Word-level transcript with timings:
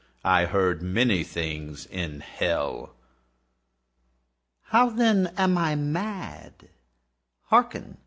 I 0.25 0.45
heard 0.45 0.81
many 0.81 1.23
things 1.23 1.85
in 1.85 2.21
hell. 2.21 2.95
How, 4.63 4.89
then, 4.89 5.31
am 5.37 5.59
I 5.59 5.75
mad? 5.75 6.69
Hearken! 7.49 7.99